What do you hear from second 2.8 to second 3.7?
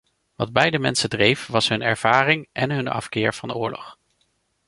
afkeer van